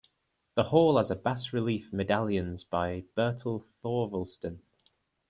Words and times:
The 0.55 0.63
hall 0.63 0.97
has 0.97 1.11
bas-relief 1.11 1.93
medallions 1.93 2.63
by 2.63 3.03
Bertel 3.15 3.67
Thorvaldsen. 3.83 4.61